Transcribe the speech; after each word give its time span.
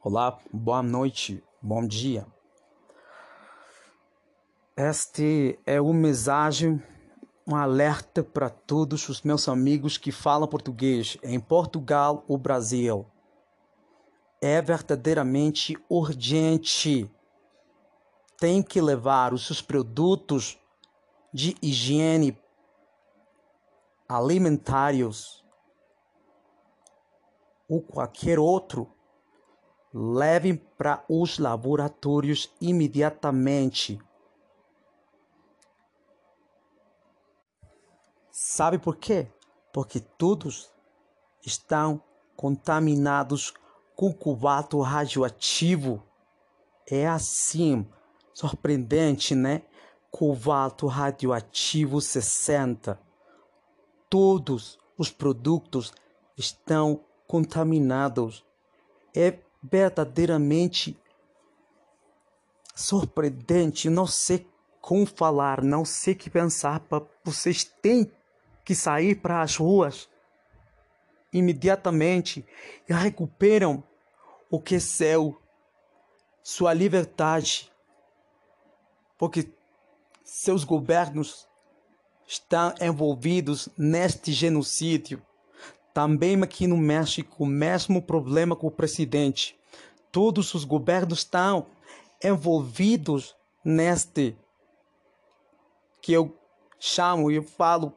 Olá, 0.00 0.38
boa 0.52 0.80
noite, 0.80 1.42
bom 1.60 1.84
dia. 1.84 2.24
Este 4.76 5.58
é 5.66 5.80
uma 5.80 5.92
mensagem, 5.92 6.80
um 7.44 7.56
alerta 7.56 8.22
para 8.22 8.48
todos 8.48 9.08
os 9.08 9.22
meus 9.22 9.48
amigos 9.48 9.98
que 9.98 10.12
falam 10.12 10.46
português 10.46 11.18
em 11.20 11.40
Portugal 11.40 12.24
ou 12.28 12.38
Brasil. 12.38 13.06
É 14.40 14.62
verdadeiramente 14.62 15.76
urgente. 15.88 17.10
Tem 18.38 18.62
que 18.62 18.80
levar 18.80 19.34
os 19.34 19.46
seus 19.46 19.60
produtos 19.60 20.56
de 21.34 21.56
higiene 21.60 22.38
alimentares 24.08 25.42
ou 27.68 27.82
qualquer 27.82 28.38
outro 28.38 28.96
levem 29.92 30.56
para 30.56 31.04
os 31.08 31.38
laboratórios 31.38 32.52
imediatamente. 32.60 33.98
Sabe 38.30 38.78
por 38.78 38.96
quê? 38.96 39.26
Porque 39.72 40.00
todos 40.00 40.70
estão 41.44 42.02
contaminados 42.36 43.52
com 43.96 44.12
cobalto 44.12 44.80
radioativo. 44.80 46.02
É 46.90 47.06
assim, 47.06 47.86
surpreendente, 48.32 49.34
né? 49.34 49.62
Cobalto 50.10 50.86
radioativo 50.86 52.00
60. 52.00 53.00
Todos 54.08 54.78
os 54.96 55.10
produtos 55.10 55.92
estão 56.36 57.04
contaminados. 57.26 58.44
É 59.14 59.38
verdadeiramente 59.62 60.98
surpreendente. 62.74 63.90
Não 63.90 64.06
sei 64.06 64.46
como 64.80 65.04
falar, 65.06 65.62
não 65.62 65.84
sei 65.84 66.14
que 66.14 66.30
pensar. 66.30 66.82
Vocês 67.24 67.64
têm 67.64 68.10
que 68.64 68.74
sair 68.74 69.16
para 69.16 69.42
as 69.42 69.56
ruas 69.56 70.08
imediatamente 71.32 72.46
e 72.88 72.92
recuperam 72.92 73.82
o 74.50 74.60
que 74.60 74.76
é 74.76 74.80
seu, 74.80 75.40
sua 76.42 76.72
liberdade, 76.72 77.70
porque 79.18 79.52
seus 80.24 80.64
governos 80.64 81.46
estão 82.26 82.74
envolvidos 82.80 83.68
neste 83.76 84.32
genocídio. 84.32 85.22
Também 85.98 86.40
aqui 86.44 86.68
no 86.68 86.76
México, 86.76 87.42
o 87.42 87.46
mesmo 87.46 88.00
problema 88.00 88.54
com 88.54 88.68
o 88.68 88.70
presidente. 88.70 89.58
Todos 90.12 90.54
os 90.54 90.62
governos 90.62 91.18
estão 91.18 91.66
envolvidos 92.22 93.34
neste 93.64 94.38
que 96.00 96.12
eu 96.12 96.38
chamo 96.78 97.32
e 97.32 97.42
falo 97.42 97.92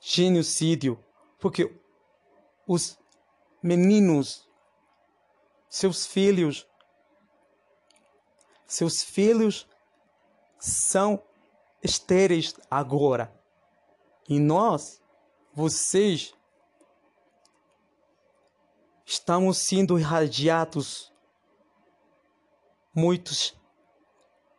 genocídio, 0.00 0.98
porque 1.38 1.72
os 2.66 2.98
meninos, 3.62 4.44
seus 5.68 6.08
filhos, 6.08 6.66
seus 8.66 9.00
filhos 9.00 9.64
são 10.58 11.22
estéreis 11.84 12.56
agora. 12.68 13.32
E 14.28 14.40
nós, 14.40 15.00
vocês, 15.54 16.34
estamos 19.08 19.56
sendo 19.56 19.98
irradiados, 19.98 21.10
muitos 22.94 23.58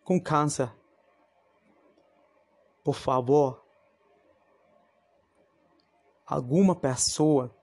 com 0.03 0.19
câncer. 0.19 0.73
Por 2.83 2.95
favor, 2.95 3.63
alguma 6.25 6.75
pessoa 6.75 7.55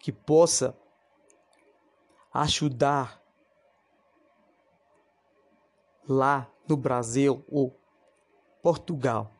que 0.00 0.10
possa 0.10 0.76
ajudar 2.34 3.22
lá 6.08 6.50
no 6.66 6.76
Brasil 6.76 7.44
ou 7.48 7.80
Portugal. 8.60 9.32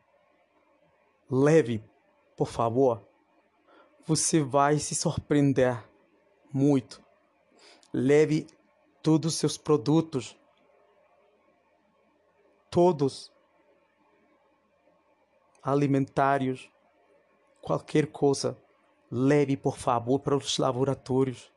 Leve, 1.29 1.83
por 2.37 2.47
favor. 2.47 3.05
Você 4.05 4.41
vai 4.41 4.79
se 4.79 4.95
surpreender 4.95 5.90
muito. 6.53 7.01
Leve 7.93 8.47
todos 9.01 9.33
os 9.33 9.39
seus 9.39 9.57
produtos, 9.57 10.35
todos 12.69 13.31
alimentares, 15.61 16.69
qualquer 17.61 18.07
coisa, 18.07 18.57
leve 19.11 19.57
por 19.57 19.77
favor 19.77 20.19
para 20.19 20.35
os 20.35 20.57
laboratórios. 20.57 21.51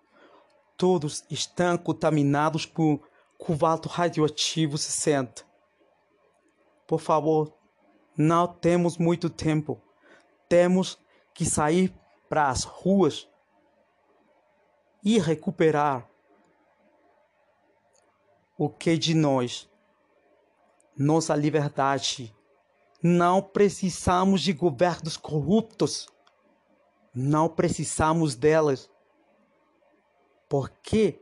Todos 0.77 1.25
estão 1.31 1.79
contaminados 1.79 2.67
com 2.67 2.99
cobalto 3.39 3.89
radioativo 3.89 4.77
60. 4.77 5.45
Por 6.87 7.01
favor, 7.01 7.53
não 8.17 8.47
temos 8.47 8.99
muito 8.99 9.31
tempo. 9.31 9.81
Temos 10.49 10.99
que 11.33 11.45
sair 11.45 11.95
para 12.29 12.49
as 12.49 12.65
ruas 12.65 13.29
e 15.05 15.19
recuperar 15.19 16.09
o 18.57 18.71
que 18.71 18.97
de 18.97 19.15
nós, 19.15 19.69
nossa 20.97 21.35
liberdade. 21.35 22.35
Não 23.03 23.43
precisamos 23.43 24.41
de 24.41 24.53
governos 24.55 25.17
corruptos. 25.17 26.09
Não 27.15 27.49
precisamos 27.49 28.35
delas. 28.35 28.91
Por 30.49 30.71
quê? 30.71 31.21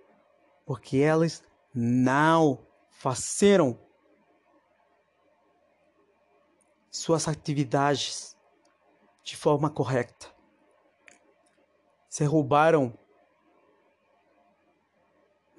Porque 0.65 0.99
elas 0.99 1.43
não 1.75 2.65
fazeram 2.89 3.77
suas 6.89 7.27
atividades 7.27 8.37
de 9.25 9.37
forma 9.37 9.69
correta. 9.71 10.33
Se 12.09 12.25
roubaram 12.25 12.97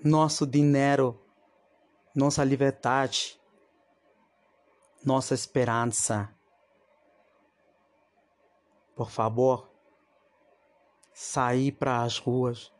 nosso 0.03 0.45
dinheiro, 0.45 1.17
nossa 2.13 2.43
liberdade, 2.43 3.39
nossa 5.05 5.33
esperança. 5.33 6.29
Por 8.95 9.09
favor, 9.09 9.71
sair 11.13 11.71
para 11.71 12.03
as 12.03 12.17
ruas, 12.17 12.71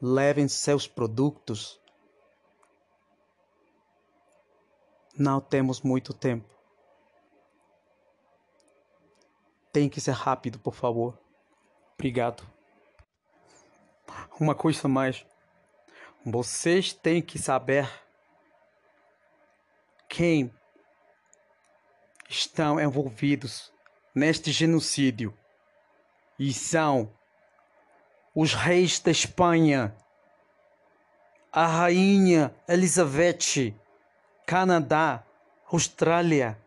levem 0.00 0.48
seus 0.48 0.86
produtos. 0.86 1.78
Não 5.16 5.40
temos 5.40 5.82
muito 5.82 6.14
tempo. 6.14 6.48
Tem 9.70 9.88
que 9.88 10.00
ser 10.00 10.12
rápido, 10.12 10.58
por 10.58 10.74
favor. 10.74 11.16
Obrigado. 11.94 12.42
Uma 14.40 14.54
coisa 14.54 14.88
mais. 14.88 15.24
Vocês 16.24 16.92
têm 16.92 17.22
que 17.22 17.38
saber 17.38 17.90
quem 20.06 20.54
estão 22.28 22.78
envolvidos 22.78 23.72
neste 24.14 24.52
genocídio. 24.52 25.34
E 26.38 26.52
são 26.52 27.10
os 28.34 28.52
reis 28.52 28.98
da 29.00 29.10
Espanha, 29.10 29.96
a 31.50 31.66
rainha 31.66 32.54
Elizabeth, 32.68 33.74
Canadá, 34.44 35.24
Austrália, 35.72 36.58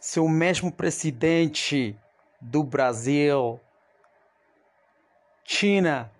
seu 0.00 0.26
mesmo 0.26 0.72
presidente 0.72 1.98
do 2.40 2.62
Brasil, 2.62 3.60
China, 5.44 6.13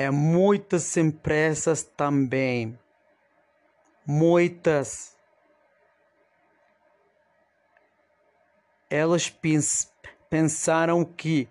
é 0.00 0.10
muitas 0.10 0.96
empresas 0.96 1.82
também, 1.82 2.78
muitas. 4.06 5.14
Elas 8.88 9.28
pens 9.28 9.92
pensaram 10.30 11.04
que 11.04 11.46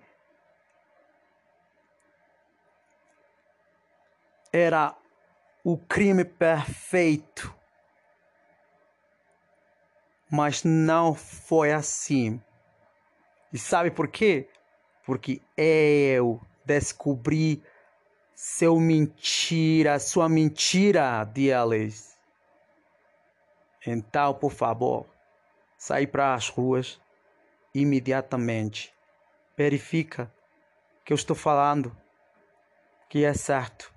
era 4.52 4.98
o 5.64 5.78
crime 5.78 6.26
perfeito, 6.26 7.56
mas 10.28 10.64
não 10.64 11.14
foi 11.14 11.72
assim. 11.72 12.42
E 13.54 13.60
sabe 13.60 13.92
por 13.92 14.08
quê? 14.08 14.50
Porque 15.06 15.40
eu 15.56 16.42
descobri 16.66 17.64
seu 18.42 18.80
mentira, 18.80 20.00
sua 20.00 20.30
mentira 20.30 21.26
deles. 21.26 22.18
Então, 23.86 24.34
por 24.34 24.54
favor, 24.54 25.06
sai 25.78 26.08
para 26.08 26.34
as 26.34 26.48
ruas 26.48 27.02
imediatamente. 27.76 28.94
Verifica 29.58 30.34
que 31.04 31.12
eu 31.12 31.16
estou 31.16 31.36
falando 31.36 31.94
que 33.10 33.26
é 33.26 33.34
certo. 33.34 33.94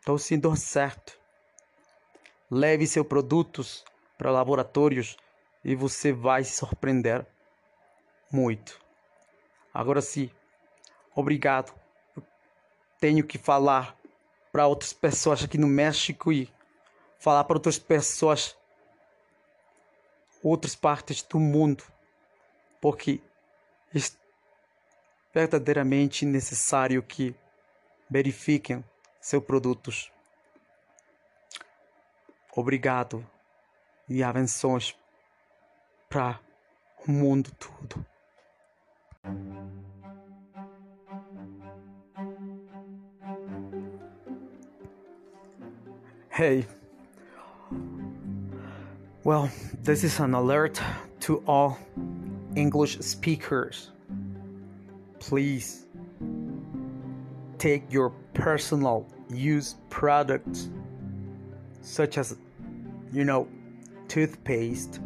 Estou 0.00 0.18
sendo 0.18 0.56
certo. 0.56 1.16
Leve 2.50 2.88
seus 2.88 3.06
produtos 3.06 3.84
para 4.18 4.32
laboratórios 4.32 5.16
e 5.64 5.76
você 5.76 6.12
vai 6.12 6.42
se 6.42 6.56
surpreender 6.56 7.24
muito. 8.32 8.80
Agora 9.72 10.02
sim, 10.02 10.28
obrigado 11.14 11.83
tenho 13.04 13.22
que 13.22 13.36
falar 13.36 13.94
para 14.50 14.66
outras 14.66 14.94
pessoas 14.94 15.44
aqui 15.44 15.58
no 15.58 15.66
México 15.66 16.32
e 16.32 16.50
falar 17.18 17.44
para 17.44 17.56
outras 17.56 17.78
pessoas 17.78 18.56
outras 20.42 20.74
partes 20.74 21.20
do 21.20 21.38
mundo, 21.38 21.84
porque 22.80 23.20
é 23.94 23.98
verdadeiramente 25.34 26.24
necessário 26.24 27.02
que 27.02 27.36
verifiquem 28.08 28.82
seus 29.20 29.44
produtos. 29.44 30.10
Obrigado 32.56 33.22
e 34.08 34.22
abençoes 34.22 34.96
para 36.08 36.40
o 37.06 37.10
mundo 37.10 37.50
todo. 37.52 38.06
Hey. 46.34 46.66
Well, 49.22 49.48
this 49.84 50.02
is 50.02 50.18
an 50.18 50.34
alert 50.34 50.82
to 51.20 51.44
all 51.46 51.78
English 52.56 52.98
speakers. 52.98 53.92
Please 55.20 55.86
take 57.58 57.84
your 57.88 58.10
personal 58.32 59.06
use 59.30 59.76
products 59.90 60.70
such 61.82 62.18
as 62.18 62.36
you 63.12 63.24
know 63.24 63.46
toothpaste, 64.08 64.98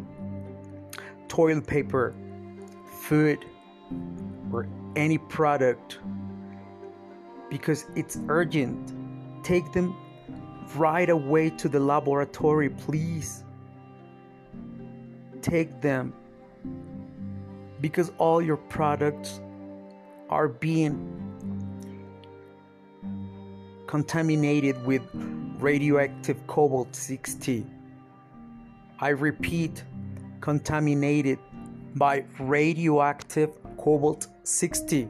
toilet 1.27 1.67
paper, 1.67 2.15
food 3.03 3.45
or 4.51 4.67
any 4.95 5.19
product 5.19 5.99
because 7.51 7.85
it's 7.95 8.17
urgent. 8.29 8.95
Take 9.43 9.71
them 9.73 9.95
right 10.75 11.09
away 11.09 11.49
to 11.51 11.69
the 11.69 11.79
laboratory, 11.79 12.69
please. 12.69 13.43
Take 15.41 15.81
them 15.81 16.13
because 17.81 18.11
all 18.17 18.41
your 18.41 18.57
products 18.57 19.39
are 20.29 20.47
being 20.47 21.15
contaminated 23.87 24.85
with 24.85 25.01
radioactive 25.59 26.45
cobalt 26.47 26.95
60. 26.95 27.65
I 28.99 29.09
repeat, 29.09 29.83
contaminated 30.41 31.39
by 31.95 32.25
radioactive 32.37 33.51
cobalt 33.77 34.27
60. 34.43 35.09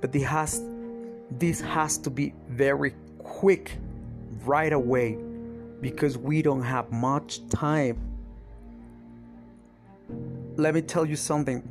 But 0.00 0.12
this 0.12 0.22
has, 0.24 0.62
this 1.30 1.60
has 1.60 1.98
to 1.98 2.10
be 2.10 2.34
very 2.48 2.94
quick 3.18 3.78
right 4.44 4.72
away 4.72 5.18
because 5.80 6.18
we 6.18 6.42
don't 6.42 6.62
have 6.62 6.90
much 6.90 7.46
time. 7.48 7.98
Let 10.56 10.74
me 10.74 10.82
tell 10.82 11.04
you 11.04 11.16
something. 11.16 11.62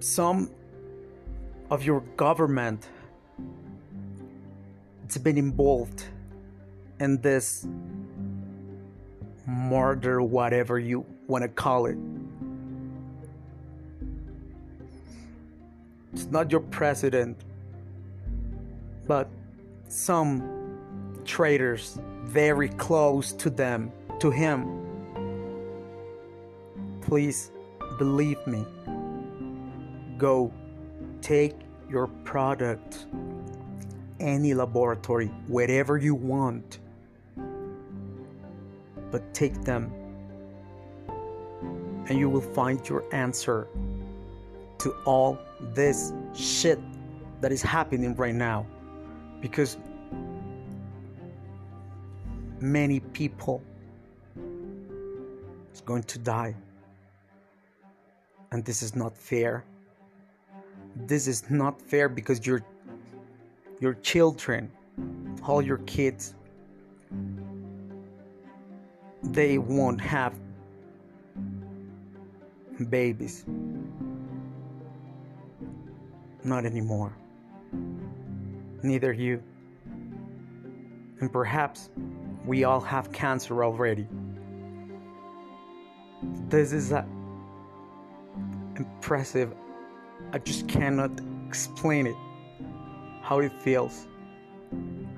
Some 0.00 0.50
of 1.70 1.84
your 1.84 2.00
government 2.16 2.88
it's 5.04 5.18
been 5.18 5.38
involved 5.38 6.04
in 7.00 7.20
this 7.20 7.66
murder 9.46 10.22
whatever 10.22 10.78
you 10.78 11.04
want 11.26 11.42
to 11.42 11.48
call 11.48 11.86
it 11.86 11.96
it's 16.12 16.26
not 16.26 16.50
your 16.50 16.60
president 16.60 17.36
but 19.06 19.28
some 19.88 21.20
traitors 21.24 21.98
very 22.24 22.68
close 22.68 23.32
to 23.32 23.50
them, 23.50 23.92
to 24.20 24.30
him. 24.30 24.86
Please 27.00 27.50
believe 27.98 28.44
me. 28.46 28.64
Go 30.18 30.52
take 31.20 31.56
your 31.88 32.06
product 32.24 33.06
any 34.20 34.54
laboratory 34.54 35.26
wherever 35.48 35.96
you 35.96 36.14
want 36.14 36.78
but 39.10 39.34
take 39.34 39.62
them 39.64 39.92
and 42.08 42.18
you 42.18 42.28
will 42.28 42.40
find 42.40 42.86
your 42.88 43.04
answer 43.14 43.66
to 44.78 44.90
all 45.04 45.38
this 45.74 46.12
shit 46.34 46.78
that 47.40 47.52
is 47.52 47.62
happening 47.62 48.14
right 48.14 48.34
now 48.34 48.66
because 49.40 49.78
many 52.60 53.00
people 53.00 53.62
is 55.72 55.80
going 55.80 56.02
to 56.04 56.18
die. 56.18 56.54
And 58.52 58.64
this 58.64 58.82
is 58.82 58.94
not 58.94 59.16
fair. 59.16 59.64
This 60.96 61.26
is 61.26 61.50
not 61.50 61.80
fair 61.80 62.08
because 62.08 62.46
your 62.46 62.62
your 63.80 63.94
children 63.94 64.70
all 65.46 65.62
your 65.62 65.78
kids 65.78 66.34
they 69.22 69.58
won't 69.58 70.00
have 70.00 70.34
babies. 72.88 73.44
Not 76.42 76.64
anymore 76.64 77.16
neither 78.82 79.12
you. 79.12 79.42
And 81.20 81.32
perhaps 81.32 81.90
we 82.46 82.64
all 82.64 82.80
have 82.80 83.12
cancer 83.12 83.62
already. 83.62 84.06
This 86.48 86.72
is 86.72 86.92
a 86.92 87.06
impressive. 88.76 89.54
I 90.32 90.38
just 90.38 90.66
cannot 90.68 91.10
explain 91.46 92.06
it. 92.06 92.16
How 93.22 93.40
it 93.40 93.52
feels. 93.52 94.06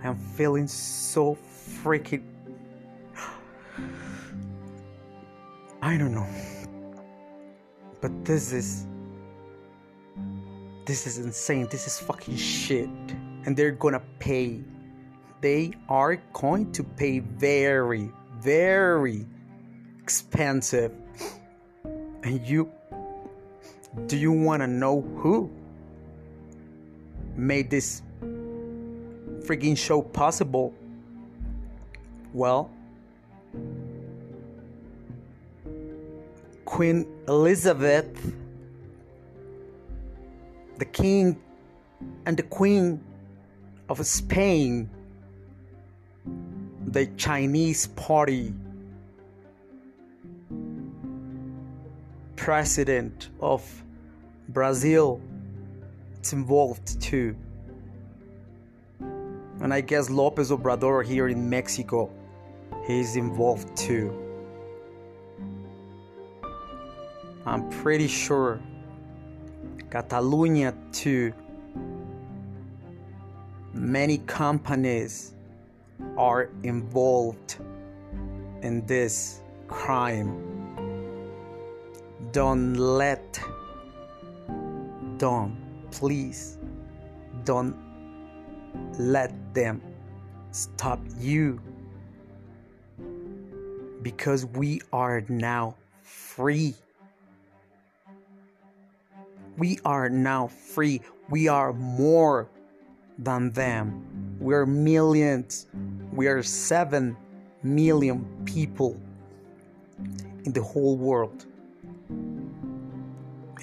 I 0.02 0.09
am 0.09 0.19
feeling 0.19 0.66
so 0.66 1.38
freaking. 1.83 2.25
I 5.83 5.97
don't 5.97 6.14
know. 6.14 6.26
But 8.00 8.25
this 8.25 8.52
is. 8.52 8.87
This 10.85 11.07
is 11.07 11.19
insane. 11.19 11.69
This 11.71 11.87
is 11.87 12.00
fucking 12.00 12.37
shit 12.37 12.90
and 13.45 13.57
they're 13.57 13.73
gonna 13.73 14.03
pay. 14.19 14.61
They 15.41 15.73
are 15.89 16.17
going 16.33 16.73
to 16.73 16.85
pay 16.85 17.19
very, 17.19 18.11
very 18.39 19.27
expensive. 20.01 20.93
And 22.23 22.41
you, 22.47 22.71
do 24.07 24.17
you 24.17 24.33
wanna 24.33 24.67
know 24.67 25.01
who 25.17 25.51
made 27.37 27.71
this 27.71 28.03
freaking 29.41 29.77
show 29.77 30.03
possible? 30.03 30.73
Well, 32.33 32.71
Queen 36.65 37.07
Elizabeth, 37.29 38.33
the 40.79 40.87
king 40.87 41.37
and 42.25 42.37
the 42.37 42.43
queen 42.45 42.99
of 43.89 44.05
Spain, 44.07 44.89
the 46.87 47.07
Chinese 47.17 47.87
party 47.89 48.53
president 52.37 53.31
of 53.41 53.62
Brazil 54.49 55.21
it's 56.23 56.33
involved 56.33 57.01
too. 57.01 57.35
And 59.61 59.75
I 59.75 59.81
guess 59.81 60.09
Lopez 60.09 60.51
Obrador 60.53 61.05
here 61.05 61.27
in 61.27 61.51
Mexico 61.51 62.11
he's 62.87 63.17
involved 63.17 63.77
too. 63.77 64.17
I'm 67.45 67.69
pretty 67.71 68.07
sure 68.07 68.61
Catalonia 69.91 70.75
too 70.93 71.33
many 73.75 74.19
companies 74.19 75.35
are 76.17 76.50
involved 76.62 77.57
in 78.62 78.85
this 78.87 79.41
crime. 79.69 80.37
Don't 82.33 82.75
let, 82.75 83.41
don't, 85.19 85.57
please, 85.91 86.59
don't 87.45 87.76
let 88.99 89.33
them 89.55 89.83
stop 90.50 91.00
you 91.19 91.61
because 94.02 94.47
we 94.47 94.81
are 94.93 95.23
now 95.29 95.76
free. 96.02 96.75
We 99.59 99.79
are 99.85 100.09
now 100.09 100.49
free. 100.49 101.00
We 101.29 101.49
are 101.49 101.73
more 101.73 102.49
than 103.19 103.52
them. 103.52 104.37
We're 104.38 104.66
millions. 104.66 105.66
We 106.12 106.26
are 106.26 106.42
7 106.42 107.16
million 107.62 108.25
people 108.45 109.00
in 110.45 110.52
the 110.52 110.62
whole 110.62 110.97
world. 110.97 111.47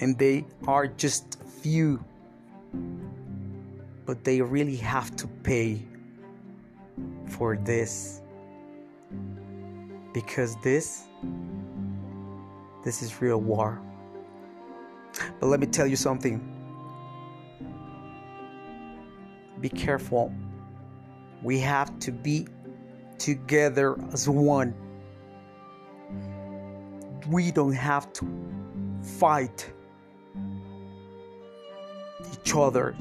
And 0.00 0.18
they 0.18 0.46
are 0.66 0.86
just 0.86 1.38
few. 1.62 2.02
But 4.06 4.24
they 4.24 4.40
really 4.40 4.76
have 4.76 5.14
to 5.16 5.26
pay 5.26 5.82
for 7.28 7.56
this. 7.56 8.22
Because 10.12 10.56
this 10.62 11.04
this 12.82 13.02
is 13.02 13.20
real 13.20 13.40
war. 13.40 13.80
But 15.38 15.48
let 15.48 15.60
me 15.60 15.66
tell 15.66 15.86
you 15.86 15.96
something. 15.96 16.59
Be 19.60 19.68
careful. 19.68 20.32
We 21.42 21.58
have 21.60 21.98
to 22.00 22.12
be 22.12 22.46
together 23.18 23.96
as 24.12 24.28
one. 24.28 24.74
We 27.28 27.50
don't 27.50 27.72
have 27.72 28.12
to 28.14 28.26
fight 29.02 29.70
each 32.32 32.54
other. 32.54 32.96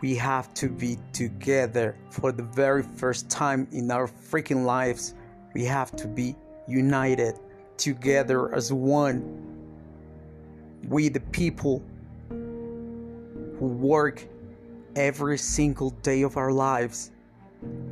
We 0.00 0.14
have 0.14 0.54
to 0.54 0.68
be 0.68 0.98
together 1.12 1.96
for 2.08 2.32
the 2.32 2.42
very 2.42 2.82
first 2.82 3.28
time 3.28 3.68
in 3.72 3.90
our 3.90 4.06
freaking 4.06 4.64
lives. 4.64 5.14
We 5.52 5.64
have 5.64 5.94
to 5.96 6.08
be 6.08 6.36
united 6.66 7.38
together 7.76 8.54
as 8.54 8.72
one. 8.72 9.20
We, 10.88 11.08
the 11.08 11.20
people 11.20 11.82
who 13.60 13.66
work 13.66 14.26
every 14.96 15.36
single 15.36 15.90
day 16.02 16.22
of 16.22 16.38
our 16.38 16.50
lives, 16.50 17.12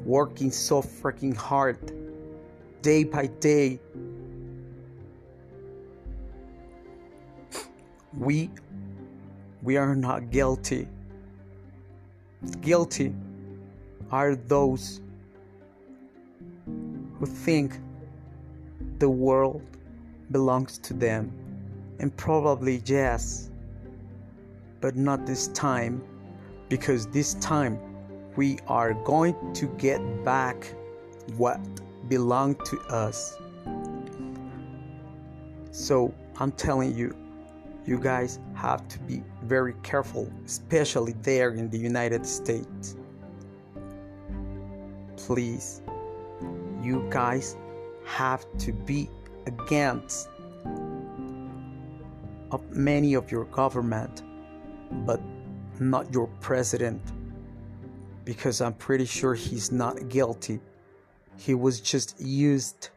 working 0.02 0.50
so 0.50 0.80
freaking 0.80 1.36
hard, 1.36 1.92
day 2.80 3.04
by 3.04 3.26
day. 3.26 3.78
We 8.16 8.50
we 9.62 9.76
are 9.76 9.94
not 9.94 10.30
guilty. 10.30 10.88
Guilty 12.62 13.14
are 14.10 14.36
those 14.36 15.02
who 17.18 17.26
think 17.26 17.78
the 18.98 19.10
world 19.10 19.62
belongs 20.30 20.78
to 20.78 20.94
them. 20.94 21.30
And 21.98 22.16
probably 22.16 22.80
yes, 22.86 23.47
but 24.80 24.96
not 24.96 25.26
this 25.26 25.48
time, 25.48 26.02
because 26.68 27.06
this 27.06 27.34
time 27.34 27.78
we 28.36 28.58
are 28.68 28.94
going 28.94 29.34
to 29.54 29.66
get 29.78 30.00
back 30.24 30.74
what 31.36 31.60
belonged 32.08 32.64
to 32.66 32.78
us. 32.82 33.36
So 35.70 36.14
I'm 36.38 36.52
telling 36.52 36.96
you, 36.96 37.16
you 37.84 37.98
guys 37.98 38.38
have 38.54 38.86
to 38.88 38.98
be 39.00 39.22
very 39.44 39.74
careful, 39.82 40.30
especially 40.44 41.14
there 41.22 41.50
in 41.50 41.70
the 41.70 41.78
United 41.78 42.26
States. 42.26 42.96
Please, 45.16 45.82
you 46.82 47.06
guys 47.10 47.56
have 48.04 48.46
to 48.58 48.72
be 48.72 49.10
against 49.46 50.28
of 52.50 52.70
many 52.70 53.14
of 53.14 53.30
your 53.30 53.44
government 53.46 54.22
but 54.90 55.20
not 55.80 56.12
your 56.12 56.26
president 56.40 57.00
because 58.24 58.60
I'm 58.60 58.74
pretty 58.74 59.06
sure 59.06 59.34
he's 59.34 59.72
not 59.72 60.08
guilty. 60.08 60.60
He 61.38 61.54
was 61.54 61.80
just 61.80 62.20
used 62.20 62.90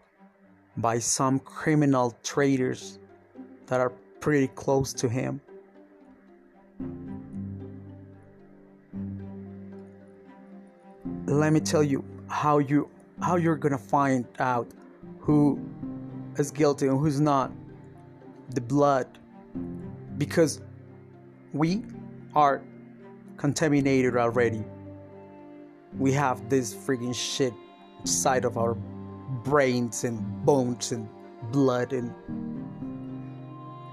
by 0.77 0.99
some 0.99 1.39
criminal 1.39 2.17
traitors 2.23 2.99
that 3.67 3.79
are 3.79 3.91
pretty 4.19 4.47
close 4.47 4.93
to 4.93 5.07
him. 5.07 5.39
Let 11.25 11.53
me 11.53 11.59
tell 11.59 11.83
you 11.83 12.03
how 12.27 12.59
you 12.59 12.89
how 13.21 13.35
you're 13.37 13.55
going 13.55 13.71
to 13.71 13.77
find 13.77 14.25
out 14.39 14.67
who 15.19 15.59
is 16.37 16.51
guilty 16.51 16.87
and 16.87 16.99
who's 16.99 17.21
not. 17.21 17.51
The 18.53 18.61
blood. 18.61 19.07
Because 20.17 20.61
we 21.53 21.83
are 22.35 22.61
contaminated 23.37 24.17
already. 24.17 24.63
We 25.97 26.11
have 26.13 26.49
this 26.49 26.73
freaking 26.73 27.15
shit 27.15 27.53
side 28.03 28.45
of 28.45 28.57
our 28.57 28.75
brains 29.43 30.03
and 30.03 30.45
bones 30.45 30.91
and 30.91 31.07
blood 31.51 31.93
and 31.93 32.13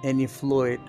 any 0.05 0.27
fluid. 0.27 0.81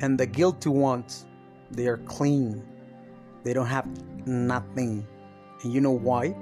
And 0.00 0.18
the 0.18 0.26
guilty 0.26 0.68
ones, 0.68 1.26
they 1.70 1.86
are 1.86 1.98
clean. 1.98 2.64
They 3.44 3.52
don't 3.52 3.66
have 3.66 3.86
nothing. 4.26 5.06
And 5.62 5.72
you 5.72 5.80
know 5.80 5.92
why? 5.92 6.34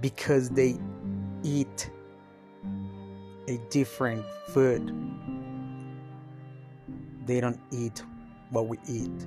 because 0.00 0.50
they 0.50 0.76
eat 1.42 1.90
a 3.48 3.58
different 3.70 4.24
food. 4.48 4.92
They 7.28 7.40
don't 7.40 7.60
eat 7.70 8.02
what 8.50 8.66
we 8.66 8.78
eat. 8.88 9.26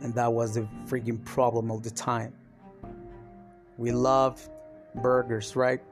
And 0.00 0.14
that 0.14 0.32
was 0.32 0.54
the 0.54 0.68
freaking 0.86 1.22
problem 1.24 1.70
all 1.70 1.80
the 1.80 1.90
time. 1.90 2.32
We 3.76 3.90
love 3.90 4.48
burgers, 4.94 5.56
right? 5.56 5.82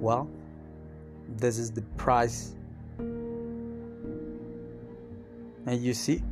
Well, 0.00 0.30
this 1.36 1.58
is 1.58 1.72
the 1.72 1.82
price. 1.98 2.54
And 5.66 5.82
you 5.82 5.92
see, 5.92 6.22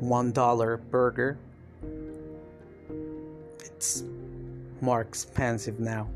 one 0.00 0.32
dollar 0.32 0.78
burger 0.78 1.38
it's 3.78 4.02
more 4.80 5.00
expensive 5.00 5.78
now. 5.78 6.08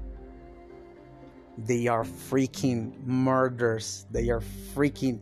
They 1.58 1.86
are 1.86 2.04
freaking 2.04 3.04
murders. 3.06 4.06
They 4.10 4.30
are 4.30 4.42
freaking. 4.74 5.20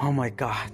Oh 0.00 0.12
my 0.12 0.30
god. 0.30 0.70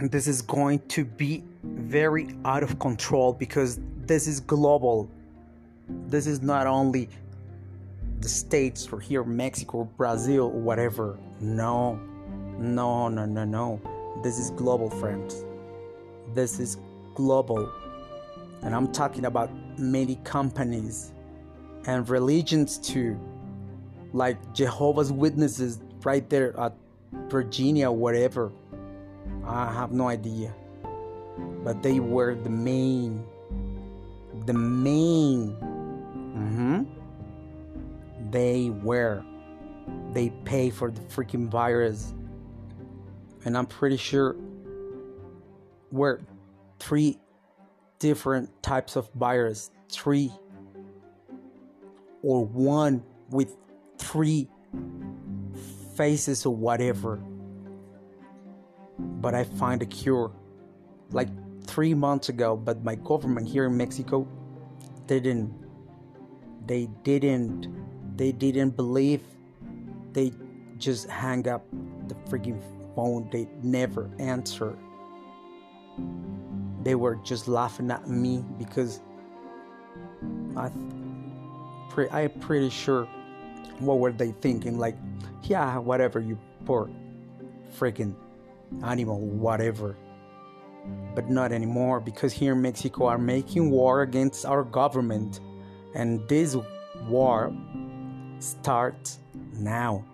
This 0.00 0.26
is 0.26 0.42
going 0.42 0.80
to 0.88 1.04
be 1.04 1.44
very 1.62 2.34
out 2.44 2.62
of 2.62 2.78
control 2.78 3.32
because 3.32 3.78
this 4.06 4.26
is 4.26 4.40
global. 4.40 5.10
This 6.08 6.26
is 6.26 6.42
not 6.42 6.66
only 6.66 7.08
the 8.20 8.28
states 8.28 8.88
or 8.90 8.98
here 8.98 9.22
Mexico, 9.24 9.84
Brazil, 9.96 10.50
whatever. 10.50 11.18
No, 11.40 12.00
no, 12.58 13.08
no, 13.08 13.24
no, 13.24 13.44
no. 13.44 13.80
This 14.22 14.38
is 14.38 14.50
global, 14.50 14.90
friends. 14.90 15.44
This 16.34 16.58
is 16.58 16.78
global 17.14 17.70
and 18.64 18.74
I'm 18.74 18.90
talking 18.90 19.26
about 19.26 19.50
many 19.78 20.16
companies 20.24 21.12
and 21.86 22.08
religions 22.08 22.78
too, 22.78 23.18
like 24.12 24.54
Jehovah's 24.54 25.12
Witnesses 25.12 25.80
right 26.02 26.28
there 26.28 26.58
at 26.58 26.74
Virginia, 27.28 27.90
whatever. 27.90 28.52
I 29.46 29.72
have 29.72 29.92
no 29.92 30.08
idea. 30.08 30.54
But 31.62 31.82
they 31.82 32.00
were 32.00 32.34
the 32.34 32.50
main, 32.50 33.24
the 34.46 34.52
main. 34.52 35.56
Mm-hmm. 36.36 36.84
They 38.30 38.70
were. 38.70 39.24
They 40.12 40.30
pay 40.44 40.70
for 40.70 40.90
the 40.90 41.00
freaking 41.02 41.48
virus. 41.48 42.14
And 43.44 43.56
I'm 43.58 43.66
pretty 43.66 43.96
sure 43.96 44.36
we're 45.90 46.20
three 46.78 47.18
different 47.98 48.50
types 48.62 48.96
of 48.96 49.10
virus, 49.14 49.70
three 49.90 50.32
or 52.24 52.44
one 52.44 53.02
with 53.28 53.54
three 53.98 54.48
faces 55.94 56.46
or 56.46 56.54
whatever. 56.56 57.22
But 58.98 59.34
I 59.34 59.44
find 59.44 59.82
a 59.82 59.86
cure. 59.86 60.32
Like 61.10 61.28
three 61.66 61.94
months 61.94 62.30
ago, 62.30 62.56
but 62.56 62.82
my 62.82 62.94
government 62.94 63.46
here 63.46 63.66
in 63.66 63.76
Mexico 63.76 64.26
didn't 65.06 65.52
they 66.66 66.88
didn't 67.02 67.68
they 68.16 68.32
didn't 68.32 68.70
believe. 68.70 69.22
They 70.12 70.32
just 70.78 71.08
hang 71.08 71.46
up 71.46 71.64
the 72.08 72.14
freaking 72.28 72.60
phone. 72.94 73.28
They 73.30 73.48
never 73.62 74.10
answer. 74.18 74.76
They 76.82 76.94
were 76.94 77.16
just 77.16 77.48
laughing 77.48 77.90
at 77.90 78.08
me 78.08 78.44
because 78.58 79.00
I, 80.56 80.70
pre- 81.94 82.10
I'm 82.10 82.30
pretty 82.40 82.70
sure 82.70 83.04
what 83.78 84.00
were 84.00 84.12
they 84.12 84.32
thinking? 84.32 84.78
Like, 84.78 84.96
yeah, 85.44 85.78
whatever, 85.78 86.20
you 86.20 86.38
poor 86.64 86.90
freaking 87.78 88.14
animal, 88.82 89.20
whatever. 89.20 89.96
But 91.14 91.30
not 91.30 91.52
anymore 91.52 92.00
because 92.00 92.32
here 92.32 92.52
in 92.52 92.62
Mexico 92.62 93.06
are 93.06 93.18
making 93.18 93.70
war 93.70 94.02
against 94.02 94.44
our 94.44 94.64
government, 94.64 95.40
and 95.94 96.28
this 96.28 96.56
war 97.08 97.54
starts 98.40 99.20
now. 99.54 100.04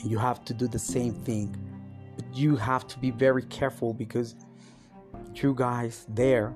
And 0.00 0.10
you 0.10 0.18
have 0.18 0.44
to 0.46 0.54
do 0.54 0.66
the 0.66 0.78
same 0.78 1.12
thing, 1.12 1.56
but 2.16 2.24
you 2.34 2.56
have 2.56 2.88
to 2.88 2.98
be 2.98 3.10
very 3.10 3.42
careful 3.42 3.92
because 3.94 4.34
you 5.34 5.54
guys 5.54 6.06
there, 6.08 6.54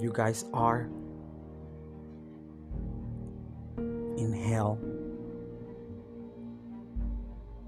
you 0.00 0.10
guys 0.12 0.46
are 0.52 0.88
in 4.26 4.32
hell 4.32 4.78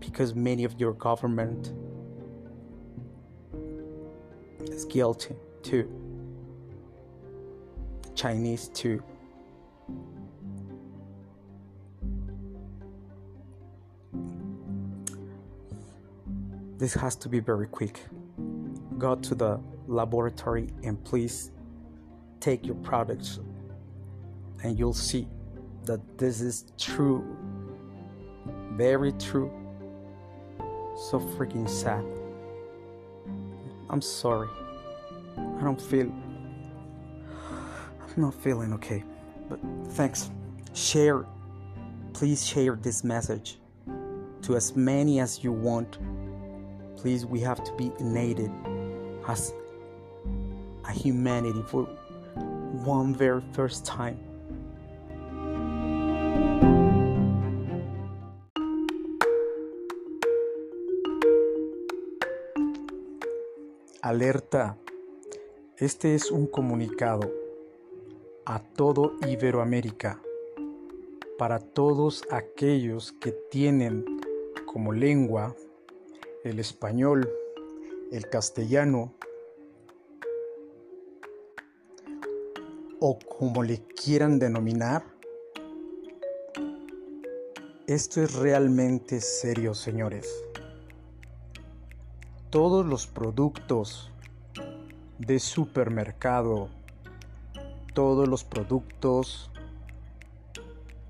because 0.00 0.34
many 0.34 0.64
of 0.64 0.78
your 0.80 0.92
government 0.92 1.72
is 4.62 4.84
guilty 4.84 5.36
too. 5.62 5.88
Chinese 8.14 8.68
too. 8.68 9.02
This 16.78 16.94
has 16.94 17.14
to 17.16 17.28
be 17.28 17.40
very 17.40 17.66
quick. 17.66 18.00
Go 18.98 19.14
to 19.14 19.34
the 19.34 19.60
laboratory 19.86 20.68
and 20.82 21.02
please 21.04 21.52
take 22.40 22.66
your 22.66 22.76
products 22.76 23.38
and 24.62 24.78
you'll 24.78 24.92
see 24.92 25.28
that 25.88 26.18
this 26.18 26.40
is 26.40 26.66
true. 26.78 27.24
Very 28.72 29.12
true. 29.12 29.50
So 31.10 31.18
freaking 31.18 31.68
sad. 31.68 32.04
I'm 33.90 34.02
sorry. 34.02 34.48
I 35.36 35.64
don't 35.64 35.80
feel. 35.80 36.12
I'm 38.00 38.22
not 38.22 38.34
feeling 38.34 38.72
okay. 38.74 39.02
But 39.48 39.58
thanks. 39.88 40.30
Share. 40.74 41.24
Please 42.12 42.46
share 42.46 42.76
this 42.76 43.02
message 43.02 43.58
to 44.42 44.56
as 44.56 44.76
many 44.76 45.20
as 45.20 45.42
you 45.42 45.52
want. 45.52 45.98
Please, 46.96 47.24
we 47.24 47.40
have 47.40 47.64
to 47.64 47.72
be 47.76 47.90
united 47.98 48.50
as 49.26 49.54
a 50.86 50.92
humanity 50.92 51.62
for 51.66 51.84
one 52.84 53.14
very 53.14 53.42
first 53.52 53.86
time. 53.86 54.27
Alerta. 64.08 64.78
Este 65.76 66.14
es 66.14 66.30
un 66.30 66.46
comunicado 66.46 67.30
a 68.46 68.58
todo 68.58 69.16
Iberoamérica 69.28 70.18
para 71.36 71.58
todos 71.58 72.22
aquellos 72.30 73.12
que 73.12 73.32
tienen 73.32 74.06
como 74.64 74.94
lengua 74.94 75.54
el 76.42 76.58
español, 76.58 77.30
el 78.10 78.30
castellano 78.30 79.12
o 83.00 83.18
como 83.18 83.62
le 83.62 83.82
quieran 83.88 84.38
denominar. 84.38 85.04
Esto 87.86 88.22
es 88.22 88.34
realmente 88.36 89.20
serio, 89.20 89.74
señores 89.74 90.47
todos 92.50 92.86
los 92.86 93.06
productos 93.06 94.10
de 95.18 95.38
supermercado, 95.38 96.70
todos 97.92 98.26
los 98.26 98.42
productos 98.42 99.50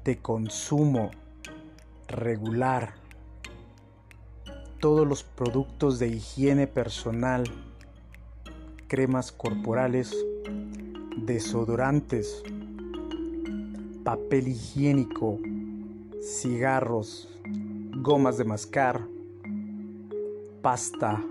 de 0.03 0.19
consumo 0.19 1.13
regular, 2.09 2.95
todos 4.81 5.07
los 5.07 5.23
productos 5.23 6.01
de 6.01 6.09
higiene 6.09 6.67
personal, 6.67 7.45
cremas 8.89 9.31
corporales, 9.31 10.17
desodorantes, 11.19 12.43
papel 14.03 14.49
higiénico, 14.49 15.39
cigarros, 16.21 17.29
gomas 18.01 18.39
de 18.39 18.45
mascar, 18.45 19.07
pasta, 20.63 21.23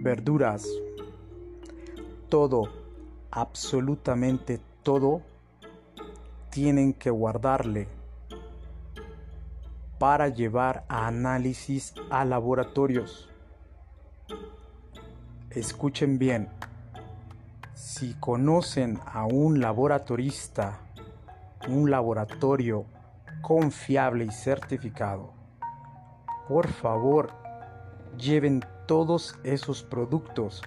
verduras, 0.00 0.68
todo, 2.28 2.62
absolutamente 3.30 4.60
todo, 4.82 5.22
tienen 6.50 6.92
que 6.92 7.10
guardarle 7.10 7.88
para 9.98 10.28
llevar 10.28 10.84
a 10.88 11.06
análisis 11.06 11.94
a 12.10 12.24
laboratorios. 12.24 13.28
Escuchen 15.50 16.18
bien, 16.18 16.48
si 17.74 18.14
conocen 18.14 18.98
a 19.04 19.26
un 19.26 19.60
laboratorista, 19.60 20.78
un 21.68 21.90
laboratorio 21.90 22.86
confiable 23.42 24.24
y 24.24 24.30
certificado, 24.30 25.39
por 26.50 26.66
favor, 26.66 27.30
lleven 28.18 28.64
todos 28.88 29.38
esos 29.44 29.84
productos. 29.84 30.62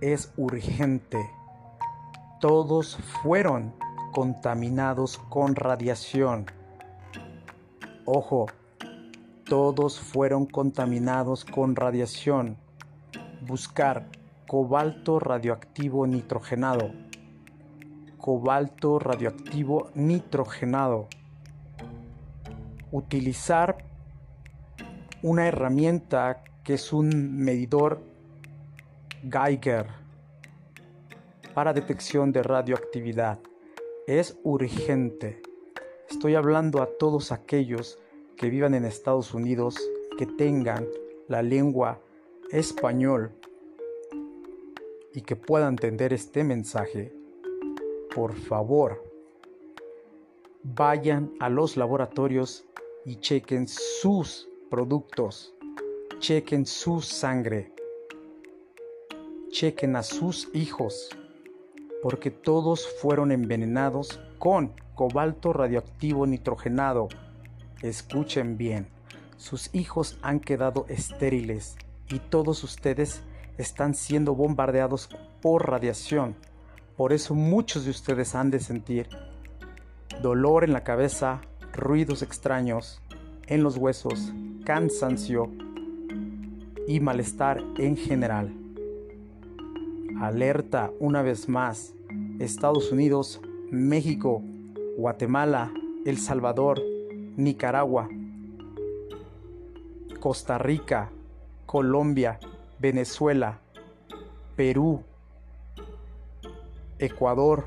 Es 0.00 0.32
urgente. 0.38 1.18
Todos 2.40 2.96
fueron 2.96 3.74
contaminados 4.14 5.18
con 5.18 5.54
radiación. 5.54 6.46
Ojo, 8.06 8.46
todos 9.44 10.00
fueron 10.00 10.46
contaminados 10.46 11.44
con 11.44 11.76
radiación. 11.76 12.56
Buscar 13.42 14.06
cobalto 14.48 15.18
radioactivo 15.18 16.06
nitrogenado. 16.06 16.92
Cobalto 18.16 18.98
radioactivo 18.98 19.90
nitrogenado. 19.94 21.08
Utilizar 22.90 23.85
una 25.22 25.48
herramienta 25.48 26.44
que 26.64 26.74
es 26.74 26.92
un 26.92 27.36
medidor 27.36 28.00
Geiger 29.22 29.86
para 31.54 31.72
detección 31.72 32.32
de 32.32 32.42
radioactividad. 32.42 33.38
Es 34.06 34.38
urgente. 34.42 35.40
Estoy 36.08 36.34
hablando 36.34 36.82
a 36.82 36.86
todos 36.98 37.32
aquellos 37.32 37.98
que 38.36 38.50
vivan 38.50 38.74
en 38.74 38.84
Estados 38.84 39.32
Unidos, 39.32 39.76
que 40.18 40.26
tengan 40.26 40.86
la 41.28 41.42
lengua 41.42 41.98
español 42.50 43.32
y 45.14 45.22
que 45.22 45.34
puedan 45.34 45.70
entender 45.70 46.12
este 46.12 46.44
mensaje. 46.44 47.12
Por 48.14 48.34
favor, 48.34 49.02
vayan 50.62 51.32
a 51.40 51.48
los 51.48 51.76
laboratorios 51.76 52.66
y 53.04 53.16
chequen 53.16 53.66
sus 53.66 54.48
productos. 54.70 55.54
Chequen 56.18 56.66
su 56.66 57.00
sangre. 57.00 57.72
Chequen 59.50 59.96
a 59.96 60.02
sus 60.02 60.48
hijos, 60.54 61.10
porque 62.02 62.30
todos 62.30 62.86
fueron 63.00 63.32
envenenados 63.32 64.20
con 64.38 64.72
cobalto 64.94 65.52
radioactivo 65.52 66.26
nitrogenado. 66.26 67.08
Escuchen 67.82 68.56
bien, 68.56 68.88
sus 69.36 69.74
hijos 69.74 70.18
han 70.22 70.40
quedado 70.40 70.86
estériles 70.88 71.76
y 72.08 72.18
todos 72.18 72.64
ustedes 72.64 73.22
están 73.58 73.94
siendo 73.94 74.34
bombardeados 74.34 75.08
por 75.40 75.70
radiación. 75.70 76.34
Por 76.96 77.12
eso 77.12 77.34
muchos 77.34 77.84
de 77.84 77.90
ustedes 77.90 78.34
han 78.34 78.50
de 78.50 78.60
sentir 78.60 79.08
dolor 80.22 80.64
en 80.64 80.72
la 80.72 80.82
cabeza, 80.82 81.40
ruidos 81.72 82.22
extraños, 82.22 83.02
en 83.46 83.62
los 83.62 83.76
huesos, 83.76 84.32
cansancio 84.64 85.50
y 86.86 87.00
malestar 87.00 87.62
en 87.78 87.96
general. 87.96 88.52
Alerta 90.20 90.90
una 90.98 91.22
vez 91.22 91.48
más 91.48 91.94
Estados 92.38 92.90
Unidos, 92.90 93.40
México, 93.70 94.42
Guatemala, 94.96 95.72
El 96.04 96.18
Salvador, 96.18 96.82
Nicaragua, 97.36 98.08
Costa 100.20 100.58
Rica, 100.58 101.10
Colombia, 101.66 102.38
Venezuela, 102.78 103.60
Perú, 104.56 105.02
Ecuador, 106.98 107.66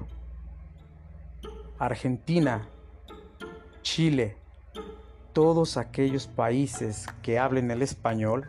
Argentina, 1.77 2.67
Chile, 3.81 4.35
todos 5.33 5.77
aquellos 5.77 6.27
países 6.27 7.05
que 7.21 7.39
hablen 7.39 7.71
el 7.71 7.81
español, 7.81 8.47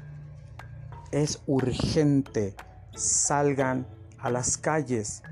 es 1.13 1.43
urgente, 1.47 2.55
salgan 2.95 3.87
a 4.19 4.31
las 4.31 4.57
calles. 4.57 5.23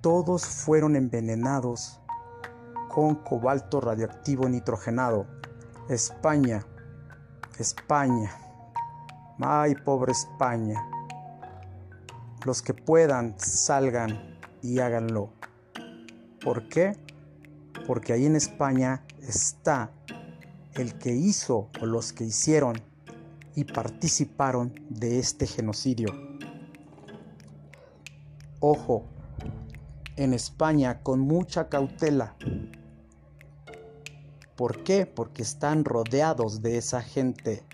Todos 0.00 0.44
fueron 0.46 0.96
envenenados 0.96 2.00
con 2.88 3.16
cobalto 3.16 3.80
radioactivo 3.80 4.48
nitrogenado. 4.48 5.26
España, 5.88 6.64
España, 7.58 8.30
ay 9.40 9.74
pobre 9.74 10.12
España. 10.12 10.80
Los 12.44 12.62
que 12.62 12.74
puedan, 12.74 13.34
salgan 13.38 14.38
y 14.62 14.78
háganlo. 14.78 15.30
¿Por 16.42 16.68
qué? 16.68 16.96
Porque 17.86 18.12
ahí 18.12 18.26
en 18.26 18.36
España 18.36 19.02
está 19.20 19.90
el 20.76 20.98
que 20.98 21.12
hizo 21.12 21.70
o 21.80 21.86
los 21.86 22.12
que 22.12 22.24
hicieron 22.24 22.76
y 23.54 23.64
participaron 23.64 24.74
de 24.88 25.18
este 25.18 25.46
genocidio. 25.46 26.08
Ojo, 28.60 29.04
en 30.16 30.32
España 30.32 31.02
con 31.02 31.20
mucha 31.20 31.68
cautela. 31.68 32.36
¿Por 34.56 34.84
qué? 34.84 35.06
Porque 35.06 35.42
están 35.42 35.84
rodeados 35.84 36.62
de 36.62 36.78
esa 36.78 37.02
gente. 37.02 37.64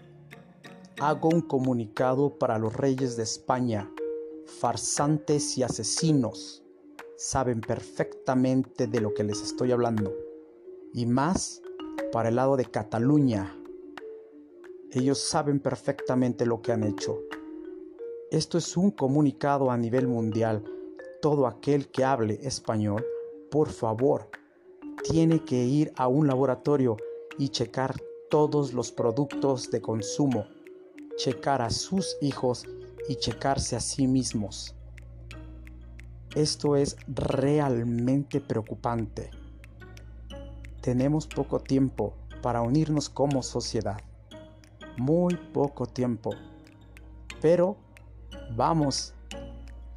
Hago 0.99 1.29
un 1.29 1.43
comunicado 1.43 2.39
para 2.39 2.59
los 2.59 2.75
reyes 2.75 3.17
de 3.17 3.23
España, 3.23 3.91
farsantes 4.61 5.57
y 5.59 5.63
asesinos. 5.63 6.63
Saben 7.17 7.61
perfectamente 7.61 8.87
de 8.87 9.01
lo 9.01 9.13
que 9.13 9.25
les 9.25 9.43
estoy 9.43 9.73
hablando. 9.73 10.15
Y 10.95 11.07
más 11.07 11.63
para 12.13 12.29
el 12.29 12.37
lado 12.37 12.57
de 12.57 12.65
Cataluña. 12.65 13.57
Ellos 14.93 15.19
saben 15.19 15.61
perfectamente 15.61 16.47
lo 16.47 16.61
que 16.61 16.73
han 16.73 16.85
hecho. 16.85 17.19
Esto 18.31 18.59
es 18.59 18.77
un 18.77 18.91
comunicado 18.91 19.71
a 19.71 19.77
nivel 19.77 20.07
mundial. 20.09 20.65
Todo 21.23 21.47
aquel 21.47 21.89
que 21.89 22.05
hable 22.05 22.39
español, 22.43 23.05
por 23.51 23.69
favor, 23.69 24.29
tiene 25.03 25.45
que 25.45 25.65
ir 25.65 25.93
a 25.97 26.09
un 26.09 26.27
laboratorio 26.27 26.97
y 27.39 27.49
checar 27.49 27.95
todos 28.31 28.73
los 28.73 28.93
productos 28.93 29.71
de 29.71 29.81
consumo, 29.81 30.47
checar 31.17 31.63
a 31.63 31.71
sus 31.71 32.17
hijos 32.21 32.65
y 33.09 33.17
checarse 33.17 33.77
a 33.77 33.81
sí 33.81 34.07
mismos. 34.07 34.75
Esto 36.35 36.77
es 36.77 36.97
realmente 37.09 38.41
preocupante. 38.41 39.31
Tenemos 40.81 41.27
poco 41.27 41.61
tiempo 41.61 42.15
para 42.41 42.63
unirnos 42.63 43.11
como 43.11 43.43
sociedad. 43.43 44.01
Muy 44.97 45.37
poco 45.53 45.87
tiempo. 45.87 46.31
Pero 47.43 47.77
vamos 48.57 49.13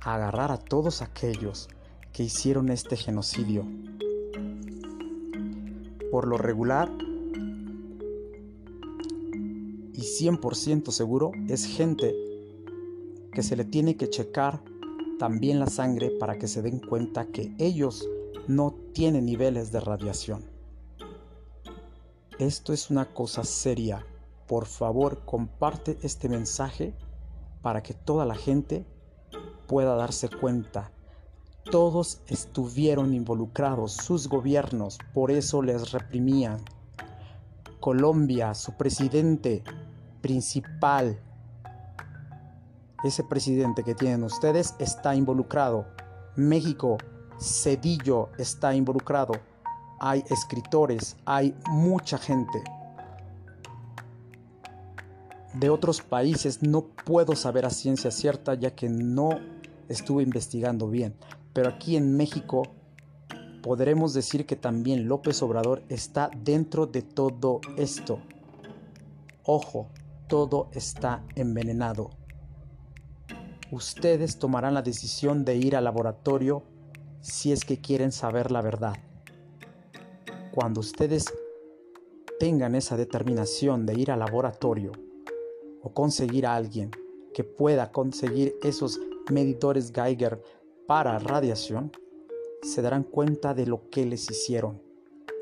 a 0.01 0.15
agarrar 0.15 0.51
a 0.51 0.57
todos 0.57 1.01
aquellos 1.01 1.69
que 2.11 2.23
hicieron 2.23 2.69
este 2.69 2.97
genocidio. 2.97 3.65
Por 6.11 6.27
lo 6.27 6.37
regular 6.37 6.91
y 9.93 10.01
100% 10.01 10.91
seguro 10.91 11.31
es 11.47 11.65
gente 11.65 12.13
que 13.31 13.41
se 13.41 13.55
le 13.55 13.63
tiene 13.63 13.95
que 13.95 14.09
checar 14.09 14.61
también 15.17 15.59
la 15.59 15.67
sangre 15.67 16.11
para 16.19 16.37
que 16.37 16.47
se 16.47 16.61
den 16.61 16.79
cuenta 16.79 17.27
que 17.27 17.55
ellos 17.57 18.07
no 18.47 18.75
tienen 18.93 19.25
niveles 19.25 19.71
de 19.71 19.79
radiación. 19.79 20.52
Esto 22.39 22.73
es 22.73 22.89
una 22.89 23.05
cosa 23.05 23.43
seria. 23.43 24.03
Por 24.47 24.65
favor, 24.65 25.23
comparte 25.23 25.99
este 26.01 26.29
mensaje 26.29 26.95
para 27.61 27.83
que 27.83 27.93
toda 27.93 28.25
la 28.25 28.33
gente 28.33 28.87
pueda 29.67 29.95
darse 29.95 30.29
cuenta. 30.29 30.91
Todos 31.69 32.21
estuvieron 32.27 33.13
involucrados, 33.13 33.93
sus 33.93 34.27
gobiernos, 34.27 34.97
por 35.13 35.29
eso 35.29 35.61
les 35.61 35.91
reprimían. 35.91 36.57
Colombia, 37.79 38.55
su 38.55 38.73
presidente 38.77 39.63
principal, 40.21 41.21
ese 43.03 43.23
presidente 43.23 43.83
que 43.83 43.93
tienen 43.93 44.23
ustedes 44.23 44.73
está 44.79 45.15
involucrado. 45.15 45.85
México, 46.35 46.97
Cedillo 47.39 48.29
está 48.39 48.73
involucrado 48.73 49.33
hay 50.05 50.21
escritores, 50.29 51.15
hay 51.23 51.55
mucha 51.69 52.17
gente. 52.17 52.61
De 55.53 55.69
otros 55.69 56.01
países 56.01 56.61
no 56.61 56.81
puedo 56.81 57.37
saber 57.37 57.65
a 57.65 57.69
ciencia 57.69 58.11
cierta 58.11 58.53
ya 58.55 58.75
que 58.75 58.89
no 58.89 59.29
estuve 59.87 60.23
investigando 60.23 60.89
bien, 60.89 61.15
pero 61.53 61.69
aquí 61.69 61.95
en 61.95 62.17
México 62.17 62.63
podremos 63.61 64.13
decir 64.13 64.45
que 64.45 64.57
también 64.57 65.07
López 65.07 65.41
Obrador 65.41 65.83
está 65.87 66.29
dentro 66.35 66.85
de 66.85 67.01
todo 67.01 67.61
esto. 67.77 68.19
Ojo, 69.45 69.87
todo 70.27 70.67
está 70.73 71.23
envenenado. 71.35 72.09
Ustedes 73.71 74.37
tomarán 74.37 74.73
la 74.73 74.81
decisión 74.81 75.45
de 75.45 75.55
ir 75.55 75.77
al 75.77 75.85
laboratorio 75.85 76.61
si 77.21 77.53
es 77.53 77.63
que 77.63 77.79
quieren 77.79 78.11
saber 78.11 78.51
la 78.51 78.61
verdad 78.61 78.95
cuando 80.53 80.81
ustedes 80.81 81.33
tengan 82.39 82.75
esa 82.75 82.95
determinación 82.95 83.87
de 83.87 83.99
ir 83.99 84.11
al 84.11 84.19
laboratorio 84.19 84.91
o 85.81 85.91
conseguir 85.93 86.45
a 86.45 86.55
alguien 86.55 86.91
que 87.33 87.43
pueda 87.43 87.91
conseguir 87.91 88.55
esos 88.61 88.99
medidores 89.31 89.91
Geiger 89.91 90.43
para 90.85 91.17
radiación, 91.17 91.91
se 92.61 92.83
darán 92.83 93.03
cuenta 93.03 93.55
de 93.55 93.65
lo 93.65 93.89
que 93.89 94.05
les 94.05 94.29
hicieron. 94.29 94.79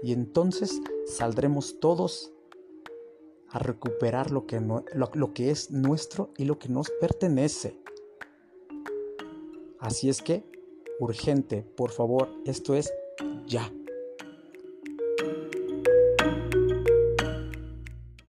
Y 0.02 0.14
entonces 0.14 0.80
saldremos 1.06 1.82
todos 1.82 2.32
a 3.50 3.60
recuperar 3.60 4.32
lo 4.32 4.46
que, 4.48 4.62
lo 4.62 5.34
que 5.34 5.52
es 5.52 5.72
nuestro 5.72 6.32
y 6.38 6.46
lo 6.46 6.58
que 6.58 6.70
nos 6.70 6.90
pertenece. 7.02 7.78
Así 9.78 10.08
es 10.08 10.22
que, 10.22 10.46
urgente, 11.02 11.64
por 11.64 11.92
favor, 11.92 12.30
esto 12.46 12.76
es 12.76 12.94
ya. 13.46 13.70